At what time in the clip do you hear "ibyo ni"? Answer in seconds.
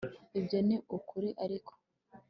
0.39-0.75